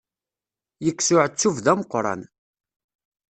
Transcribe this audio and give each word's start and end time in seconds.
Yekkes 0.85 1.09
uεettub 1.15 1.57
d 1.65 1.67
ameqqran. 1.71 2.21